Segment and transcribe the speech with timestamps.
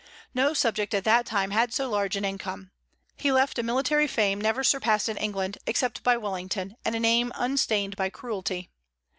[0.33, 2.71] No subject at that time had so large an income.
[3.17, 7.31] He left a military fame never surpassed in England, except by Wellington, and a name
[7.35, 8.71] unstained by cruelty.